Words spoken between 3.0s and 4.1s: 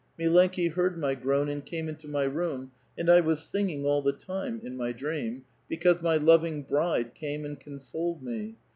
I was singing all